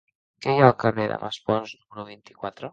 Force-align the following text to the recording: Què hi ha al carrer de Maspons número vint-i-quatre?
Què 0.45 0.55
hi 0.55 0.63
ha 0.63 0.69
al 0.69 0.75
carrer 0.85 1.05
de 1.13 1.21
Maspons 1.27 1.77
número 1.79 2.11
vint-i-quatre? 2.11 2.69